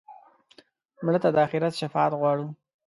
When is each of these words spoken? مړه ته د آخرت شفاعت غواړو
مړه 1.05 1.19
ته 1.23 1.29
د 1.35 1.37
آخرت 1.45 1.73
شفاعت 1.81 2.13
غواړو 2.19 2.45